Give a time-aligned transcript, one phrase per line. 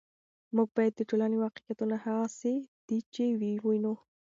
[0.55, 2.55] موږ باید د ټولنې واقعیتونه هغسې
[3.13, 3.93] چې دي ووینو.